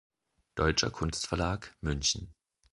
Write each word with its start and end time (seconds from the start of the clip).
Deutscher 0.55 0.89
Kunstverlag, 0.91 1.75
München 1.81 2.33